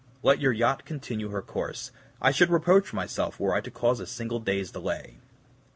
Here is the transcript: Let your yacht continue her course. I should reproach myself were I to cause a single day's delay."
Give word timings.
Let 0.23 0.39
your 0.41 0.51
yacht 0.51 0.83
continue 0.83 1.29
her 1.29 1.43
course. 1.43 1.91
I 2.19 2.31
should 2.31 2.49
reproach 2.49 2.91
myself 2.91 3.39
were 3.39 3.53
I 3.53 3.61
to 3.61 3.69
cause 3.69 3.99
a 3.99 4.07
single 4.07 4.39
day's 4.39 4.71
delay." 4.71 5.19